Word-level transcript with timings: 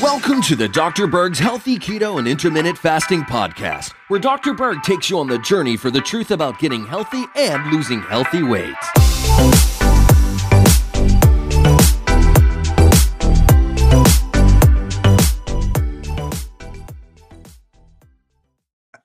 Welcome 0.00 0.40
to 0.42 0.56
the 0.56 0.70
Dr. 0.72 1.06
Berg's 1.06 1.38
Healthy 1.38 1.78
Keto 1.78 2.18
and 2.18 2.26
Intermittent 2.26 2.78
Fasting 2.78 3.20
Podcast, 3.22 3.92
where 4.08 4.18
Dr. 4.18 4.54
Berg 4.54 4.82
takes 4.82 5.10
you 5.10 5.18
on 5.18 5.26
the 5.26 5.38
journey 5.40 5.76
for 5.76 5.90
the 5.90 6.00
truth 6.00 6.30
about 6.30 6.58
getting 6.58 6.86
healthy 6.86 7.24
and 7.36 7.70
losing 7.70 8.00
healthy 8.00 8.42
weight. 8.42 8.74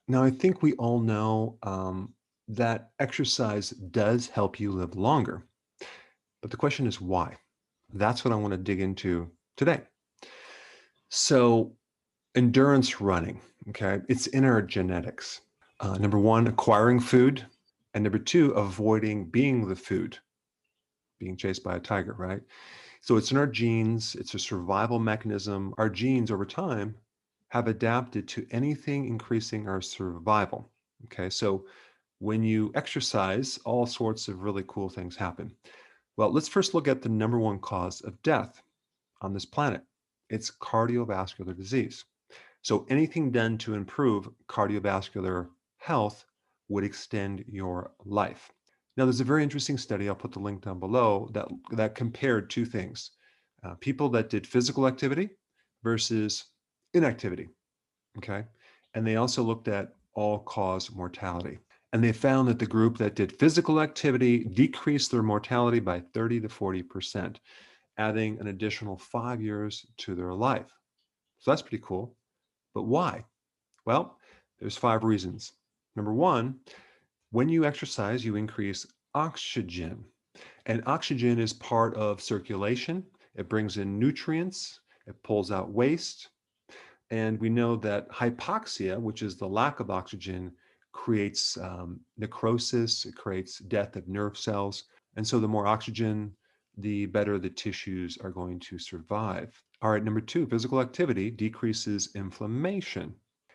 Now, 0.08 0.22
I 0.22 0.30
think 0.30 0.62
we 0.62 0.72
all 0.74 1.00
know 1.00 1.58
um, 1.62 2.14
that 2.48 2.90
exercise 2.98 3.68
does 3.70 4.28
help 4.28 4.58
you 4.58 4.72
live 4.72 4.94
longer. 4.94 5.42
But 6.40 6.50
the 6.50 6.56
question 6.56 6.86
is 6.86 6.98
why? 6.98 7.36
That's 7.92 8.24
what 8.24 8.32
I 8.32 8.36
want 8.36 8.52
to 8.52 8.58
dig 8.58 8.80
into 8.80 9.30
today. 9.56 9.82
So, 11.08 11.76
endurance 12.34 13.00
running, 13.00 13.40
okay, 13.68 14.00
it's 14.08 14.28
in 14.28 14.44
our 14.44 14.62
genetics. 14.62 15.42
Uh, 15.80 15.98
number 15.98 16.18
one, 16.18 16.46
acquiring 16.46 17.00
food. 17.00 17.44
And 17.94 18.04
number 18.04 18.18
two, 18.18 18.52
avoiding 18.52 19.26
being 19.26 19.68
the 19.68 19.76
food, 19.76 20.18
being 21.18 21.36
chased 21.36 21.62
by 21.62 21.76
a 21.76 21.80
tiger, 21.80 22.14
right? 22.14 22.40
So 23.02 23.16
it's 23.16 23.32
in 23.32 23.36
our 23.36 23.46
genes, 23.46 24.14
it's 24.14 24.34
a 24.34 24.38
survival 24.38 24.98
mechanism. 24.98 25.74
Our 25.76 25.90
genes 25.90 26.30
over 26.30 26.46
time 26.46 26.94
have 27.48 27.66
adapted 27.66 28.28
to 28.28 28.46
anything 28.50 29.06
increasing 29.06 29.68
our 29.68 29.82
survival. 29.82 30.70
Okay, 31.04 31.28
so 31.28 31.66
when 32.20 32.42
you 32.42 32.70
exercise, 32.74 33.58
all 33.64 33.84
sorts 33.84 34.28
of 34.28 34.42
really 34.42 34.64
cool 34.68 34.88
things 34.88 35.16
happen. 35.16 35.52
Well, 36.16 36.32
let's 36.32 36.48
first 36.48 36.74
look 36.74 36.88
at 36.88 37.02
the 37.02 37.08
number 37.08 37.38
one 37.38 37.58
cause 37.58 38.00
of 38.02 38.20
death 38.22 38.62
on 39.20 39.32
this 39.32 39.46
planet 39.46 39.82
it's 40.32 40.50
cardiovascular 40.50 41.54
disease. 41.54 42.04
So 42.62 42.86
anything 42.88 43.30
done 43.30 43.58
to 43.58 43.74
improve 43.74 44.30
cardiovascular 44.48 45.48
health 45.76 46.24
would 46.68 46.84
extend 46.84 47.44
your 47.46 47.92
life. 48.04 48.50
Now, 48.96 49.04
there's 49.04 49.20
a 49.20 49.24
very 49.24 49.42
interesting 49.42 49.76
study, 49.76 50.08
I'll 50.08 50.14
put 50.14 50.32
the 50.32 50.38
link 50.38 50.64
down 50.64 50.78
below, 50.78 51.28
that, 51.32 51.48
that 51.72 51.94
compared 51.94 52.48
two 52.48 52.64
things 52.64 53.10
uh, 53.64 53.74
people 53.74 54.08
that 54.08 54.30
did 54.30 54.46
physical 54.46 54.86
activity 54.86 55.28
versus 55.84 56.44
inactivity. 56.94 57.48
Okay. 58.18 58.44
And 58.94 59.06
they 59.06 59.16
also 59.16 59.42
looked 59.42 59.68
at 59.68 59.94
all 60.14 60.40
cause 60.40 60.90
mortality. 60.90 61.58
And 61.92 62.02
they 62.02 62.12
found 62.12 62.48
that 62.48 62.58
the 62.58 62.66
group 62.66 62.96
that 62.98 63.14
did 63.14 63.38
physical 63.38 63.80
activity 63.80 64.44
decreased 64.44 65.10
their 65.10 65.22
mortality 65.22 65.80
by 65.80 66.00
30 66.00 66.40
to 66.40 66.48
40%, 66.48 67.36
adding 67.98 68.40
an 68.40 68.46
additional 68.46 68.96
five 68.96 69.42
years 69.42 69.84
to 69.98 70.14
their 70.14 70.32
life. 70.32 70.70
So 71.38 71.50
that's 71.50 71.62
pretty 71.62 71.82
cool. 71.84 72.16
But 72.74 72.84
why? 72.84 73.24
Well, 73.84 74.16
there's 74.58 74.76
five 74.76 75.04
reasons. 75.04 75.52
Number 75.96 76.14
one, 76.14 76.60
when 77.30 77.48
you 77.48 77.64
exercise, 77.64 78.24
you 78.24 78.36
increase 78.36 78.86
oxygen. 79.14 80.04
And 80.66 80.82
oxygen 80.86 81.38
is 81.38 81.52
part 81.52 81.94
of 81.96 82.22
circulation. 82.22 83.04
It 83.34 83.48
brings 83.48 83.76
in 83.76 83.98
nutrients, 83.98 84.80
it 85.06 85.22
pulls 85.22 85.50
out 85.50 85.72
waste, 85.72 86.28
and 87.10 87.38
we 87.40 87.50
know 87.50 87.76
that 87.76 88.08
hypoxia, 88.10 88.98
which 88.98 89.22
is 89.22 89.36
the 89.36 89.48
lack 89.48 89.80
of 89.80 89.90
oxygen, 89.90 90.52
creates 90.92 91.56
um, 91.58 92.00
necrosis, 92.16 93.04
it 93.04 93.16
creates 93.16 93.58
death 93.58 93.96
of 93.96 94.08
nerve 94.08 94.36
cells. 94.36 94.84
And 95.16 95.26
so 95.26 95.40
the 95.40 95.48
more 95.48 95.66
oxygen, 95.66 96.32
the 96.78 97.06
better 97.06 97.38
the 97.38 97.50
tissues 97.50 98.18
are 98.22 98.30
going 98.30 98.58
to 98.60 98.78
survive. 98.78 99.62
All 99.82 99.90
right, 99.90 100.04
number 100.04 100.20
two, 100.20 100.46
physical 100.46 100.80
activity 100.80 101.30
decreases 101.30 102.10
inflammation. 102.14 103.14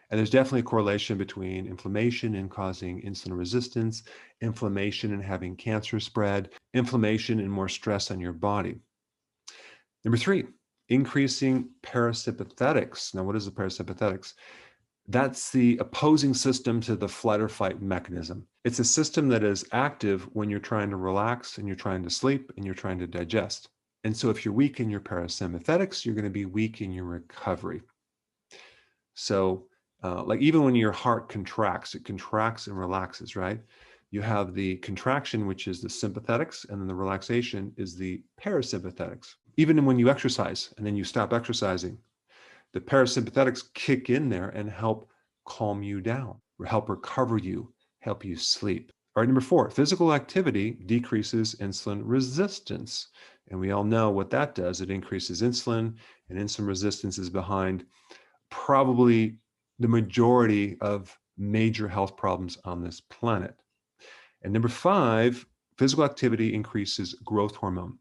And 0.10 0.18
there's 0.18 0.30
definitely 0.30 0.62
a 0.62 0.64
correlation 0.64 1.18
between 1.18 1.68
inflammation 1.68 2.36
and 2.36 2.50
causing 2.50 3.02
insulin 3.02 3.38
resistance, 3.38 4.04
inflammation 4.42 5.14
and 5.14 5.24
having 5.24 5.56
cancer 5.56 6.00
spread, 6.00 6.50
inflammation 6.74 7.40
and 7.40 7.52
more 7.52 7.68
stress 7.68 8.10
on 8.10 8.20
your 8.20 8.34
body. 8.34 8.80
Number 10.06 10.18
three, 10.18 10.46
increasing 10.90 11.70
parasympathetics. 11.84 13.14
Now, 13.14 13.24
what 13.24 13.36
is 13.36 13.46
the 13.46 13.52
parasympathetics? 13.52 14.34
That's 15.08 15.52
the 15.52 15.78
opposing 15.78 16.34
system 16.34 16.82
to 16.82 16.96
the 16.96 17.08
flight 17.08 17.40
or 17.40 17.48
fight 17.48 17.82
mechanism. 17.82 18.46
It's 18.66 18.80
a 18.80 18.86
system 18.86 19.30
that 19.30 19.44
is 19.44 19.66
active 19.72 20.24
when 20.34 20.50
you're 20.50 20.60
trying 20.60 20.90
to 20.90 20.98
relax 20.98 21.58
and 21.58 21.68
you're 21.68 21.78
trying 21.78 22.04
to 22.04 22.10
sleep 22.10 22.52
and 22.58 22.66
you're 22.66 22.76
trying 22.76 23.00
to 23.00 23.08
digest. 23.08 23.70
And 24.04 24.16
so, 24.16 24.30
if 24.30 24.44
you're 24.44 24.54
weak 24.54 24.80
in 24.80 24.90
your 24.90 25.00
parasympathetics, 25.00 26.06
you're 26.06 26.16
going 26.16 26.26
to 26.26 26.30
be 26.30 26.46
weak 26.46 26.82
in 26.82 26.92
your 26.92 27.06
recovery. 27.06 27.82
So, 29.16 29.68
uh, 30.04 30.24
like 30.24 30.42
even 30.42 30.64
when 30.64 30.76
your 30.76 30.92
heart 30.92 31.30
contracts, 31.30 31.96
it 31.96 32.06
contracts 32.06 32.68
and 32.68 32.78
relaxes, 32.78 33.36
right? 33.36 33.60
You 34.12 34.22
have 34.22 34.54
the 34.54 34.76
contraction, 34.78 35.48
which 35.48 35.68
is 35.68 35.82
the 35.82 35.88
sympathetics, 35.88 36.70
and 36.70 36.80
then 36.80 36.88
the 36.88 36.96
relaxation 36.96 37.74
is 37.78 37.96
the 37.96 38.22
parasympathetics 38.42 39.36
even 39.58 39.84
when 39.86 39.98
you 39.98 40.10
exercise 40.10 40.74
and 40.78 40.86
then 40.86 40.96
you 40.96 41.04
stop 41.04 41.34
exercising, 41.34 41.98
the 42.74 42.82
parasympathetics 42.82 43.64
kick 43.74 44.10
in 44.10 44.30
there 44.30 44.50
and 44.50 44.70
help 44.70 45.10
calm 45.46 45.82
you 45.82 46.02
down, 46.02 46.36
help 46.66 46.90
recover 46.90 47.38
you, 47.38 47.74
help 48.00 48.26
you 48.26 48.36
sleep. 48.36 48.92
All 49.16 49.22
right, 49.22 49.28
number 49.28 49.42
four, 49.42 49.70
physical 49.70 50.14
activity 50.14 50.72
decreases 50.86 51.56
insulin 51.56 52.02
resistance. 52.04 53.08
And 53.50 53.60
we 53.60 53.72
all 53.72 53.84
know 53.84 54.12
what 54.12 54.30
that 54.32 54.54
does. 54.56 54.82
It 54.82 54.92
increases 54.92 55.42
insulin, 55.42 55.96
and 56.30 56.38
insulin 56.38 56.68
resistance 56.68 57.18
is 57.18 57.30
behind 57.30 57.86
probably 58.50 59.38
the 59.80 59.88
majority 59.88 60.78
of 60.82 61.18
major 61.38 61.88
health 61.88 62.18
problems 62.18 62.58
on 62.66 62.84
this 62.84 63.00
planet. 63.02 63.56
And 64.44 64.54
number 64.54 64.70
five, 64.70 65.46
physical 65.78 66.04
activity 66.04 66.54
increases 66.54 67.16
growth 67.26 67.56
hormone. 67.56 67.98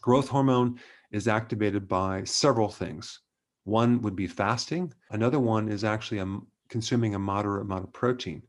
Growth 0.00 0.28
hormone 0.28 0.78
is 1.10 1.28
activated 1.28 1.88
by 1.88 2.24
several 2.24 2.68
things. 2.68 3.20
One 3.68 4.00
would 4.00 4.16
be 4.16 4.26
fasting, 4.26 4.94
another 5.10 5.38
one 5.38 5.68
is 5.68 5.84
actually 5.84 6.20
a, 6.20 6.38
consuming 6.70 7.14
a 7.14 7.18
moderate 7.18 7.66
amount 7.66 7.84
of 7.84 7.92
protein. 7.92 8.42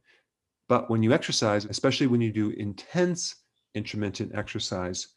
But 0.70 0.90
when 0.90 1.04
you 1.04 1.12
exercise, 1.12 1.66
especially 1.66 2.08
when 2.08 2.22
you 2.22 2.32
do 2.32 2.52
intense 2.52 3.36
intermittent 3.76 4.32
exercise, 4.34 5.10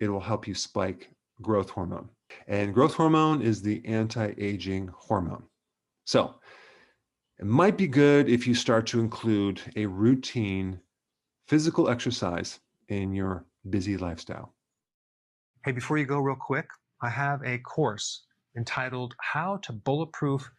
it 0.00 0.08
will 0.08 0.18
help 0.18 0.48
you 0.48 0.54
spike 0.56 1.10
growth 1.40 1.70
hormone. 1.70 2.08
And 2.48 2.74
growth 2.74 2.94
hormone 2.94 3.40
is 3.40 3.62
the 3.62 3.80
anti 3.86 4.32
aging 4.36 4.88
hormone. 4.88 5.44
So 6.06 6.34
it 7.38 7.46
might 7.46 7.78
be 7.78 7.86
good 7.86 8.28
if 8.28 8.48
you 8.48 8.54
start 8.56 8.84
to 8.88 8.98
include 8.98 9.60
a 9.76 9.86
routine 9.86 10.80
physical 11.46 11.88
exercise 11.88 12.58
in 12.88 13.14
your 13.14 13.46
busy 13.68 13.96
lifestyle. 13.96 14.56
Hey, 15.64 15.70
before 15.70 15.98
you 15.98 16.06
go, 16.06 16.18
real 16.18 16.34
quick, 16.34 16.66
I 17.00 17.08
have 17.08 17.44
a 17.44 17.58
course 17.58 18.24
entitled 18.60 19.14
How 19.18 19.56
to 19.62 19.72
Bulletproof 19.72 20.50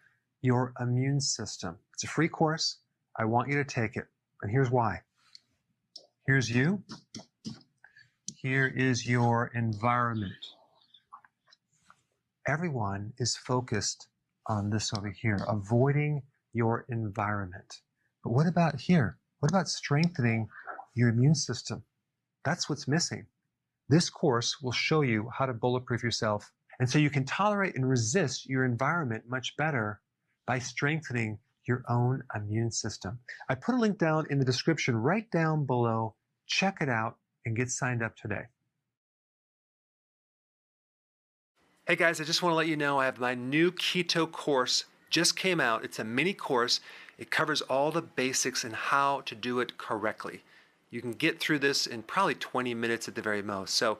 Your 0.41 0.73
Immune 0.79 1.22
System. 1.22 1.78
It's 1.94 2.03
a 2.03 2.07
free 2.07 2.28
course. 2.28 2.79
I 3.16 3.25
want 3.25 3.47
you 3.47 3.57
to 3.57 3.63
take 3.63 3.95
it. 3.95 4.07
And 4.41 4.51
here's 4.51 4.72
why. 4.72 5.01
Here's 6.25 6.50
you. 6.50 6.81
Here 8.35 8.66
is 8.66 9.07
your 9.07 9.51
environment. 9.53 10.34
Everyone 12.47 13.13
is 13.19 13.38
focused 13.38 14.07
on 14.47 14.72
this 14.72 14.91
over 14.97 15.12
here, 15.12 15.38
avoiding 15.47 16.23
your 16.53 16.88
environment. 16.89 17.81
But 18.23 18.31
what 18.31 18.47
about 18.47 18.81
here? 18.81 19.19
What 19.41 19.51
about 19.51 19.68
strengthening 19.69 20.50
your 20.95 21.09
immune 21.09 21.35
system? 21.35 21.83
That's 22.44 22.68
what's 22.68 22.88
missing. 22.88 23.28
This 23.89 24.09
course 24.09 24.59
will 24.59 24.72
show 24.72 25.01
you 25.01 25.29
how 25.38 25.45
to 25.45 25.53
bulletproof 25.53 26.01
yourself. 26.01 26.51
And 26.79 26.89
so 26.89 27.00
you 27.00 27.09
can 27.09 27.25
tolerate 27.25 27.75
and 27.75 27.88
resist 27.88 28.47
your 28.47 28.65
environment 28.65 29.23
much 29.27 29.56
better 29.57 30.01
by 30.47 30.59
strengthening 30.59 31.38
your 31.68 31.83
own 31.89 32.23
immune 32.35 32.71
system. 32.71 33.19
I 33.50 33.56
put 33.56 33.75
a 33.75 33.77
link 33.77 33.97
down 33.97 34.25
in 34.29 34.39
the 34.39 34.45
description 34.45 34.95
right 34.95 35.29
down 35.31 35.65
below. 35.65 36.15
Check 36.47 36.77
it 36.81 36.89
out 36.89 37.18
and 37.45 37.56
get 37.56 37.69
signed 37.69 38.03
up 38.03 38.15
today. 38.15 38.44
Hey 41.88 41.95
guys, 41.95 42.21
I 42.21 42.23
just 42.23 42.41
want 42.41 42.53
to 42.53 42.57
let 42.57 42.68
you 42.68 42.77
know 42.77 43.00
I 43.00 43.06
have 43.06 43.19
my 43.19 43.35
new 43.35 43.71
keto 43.71 44.31
course 44.31 44.85
just 45.09 45.35
came 45.35 45.59
out. 45.59 45.83
It's 45.83 46.00
a 46.00 46.03
mini 46.03 46.33
course. 46.33 46.79
It 47.18 47.29
covers 47.29 47.62
all 47.62 47.91
the 47.91 48.01
basics 48.01 48.63
and 48.63 48.73
how 48.73 49.21
to 49.21 49.35
do 49.35 49.59
it 49.59 49.77
correctly. 49.77 50.41
You 50.89 51.01
can 51.01 51.12
get 51.12 51.39
through 51.39 51.59
this 51.59 51.85
in 51.85 52.03
probably 52.03 52.35
20 52.35 52.73
minutes 52.73 53.07
at 53.07 53.15
the 53.15 53.21
very 53.21 53.41
most. 53.41 53.75
So 53.75 54.00